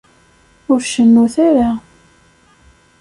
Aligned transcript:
Ur 0.71 0.79
cennut 0.91 1.35
ara. 1.47 1.69